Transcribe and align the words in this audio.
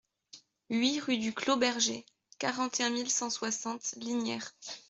huit 0.71 0.99
rue 0.99 1.19
du 1.19 1.31
Clos 1.31 1.57
Berger, 1.57 2.07
quarante 2.39 2.79
et 2.79 2.83
un 2.83 2.89
mille 2.89 3.11
cent 3.11 3.29
soixante 3.29 3.93
Lignières 3.97 4.51